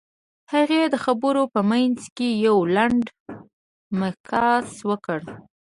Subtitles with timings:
[0.53, 3.05] هغې د خبرو په منځ کې يو لنډ
[3.99, 5.19] مکث وکړ.